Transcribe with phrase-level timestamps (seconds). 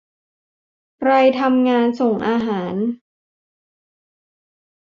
[0.99, 2.75] ใครทำงานส่งอาหาร